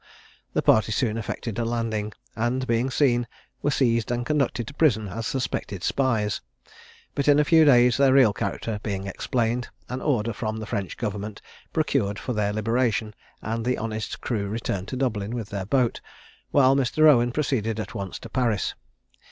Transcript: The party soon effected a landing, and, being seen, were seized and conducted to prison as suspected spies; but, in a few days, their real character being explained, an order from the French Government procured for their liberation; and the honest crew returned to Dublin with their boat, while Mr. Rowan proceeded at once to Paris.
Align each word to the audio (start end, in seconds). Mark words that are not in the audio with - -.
The 0.53 0.63
party 0.63 0.91
soon 0.91 1.15
effected 1.15 1.59
a 1.59 1.63
landing, 1.63 2.11
and, 2.35 2.65
being 2.65 2.89
seen, 2.89 3.27
were 3.61 3.69
seized 3.69 4.09
and 4.09 4.25
conducted 4.25 4.65
to 4.65 4.73
prison 4.73 5.07
as 5.09 5.27
suspected 5.27 5.83
spies; 5.83 6.41
but, 7.13 7.27
in 7.27 7.37
a 7.37 7.43
few 7.45 7.65
days, 7.65 7.97
their 7.97 8.11
real 8.11 8.33
character 8.33 8.79
being 8.81 9.05
explained, 9.05 9.69
an 9.89 10.01
order 10.01 10.33
from 10.33 10.57
the 10.57 10.65
French 10.65 10.97
Government 10.97 11.39
procured 11.71 12.17
for 12.17 12.33
their 12.33 12.51
liberation; 12.51 13.13
and 13.43 13.63
the 13.63 13.77
honest 13.77 14.21
crew 14.21 14.47
returned 14.47 14.87
to 14.87 14.97
Dublin 14.97 15.35
with 15.35 15.49
their 15.49 15.67
boat, 15.67 16.01
while 16.49 16.75
Mr. 16.75 17.03
Rowan 17.03 17.31
proceeded 17.31 17.79
at 17.79 17.93
once 17.93 18.17
to 18.17 18.27
Paris. 18.27 18.73